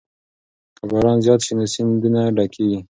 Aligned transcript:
که 0.77 0.83
باران 0.89 1.17
زیات 1.25 1.41
شي 1.45 1.53
نو 1.57 1.65
سیندونه 1.73 2.21
ډکېږي. 2.35 2.79